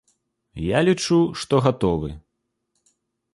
Я 0.67 0.79
лічу, 0.87 1.17
што 1.41 1.61
гатовы. 1.67 2.09